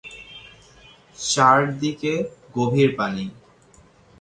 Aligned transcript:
চারদিকে 1.17 2.13
গভীর 2.55 2.89
পানি। 2.97 3.25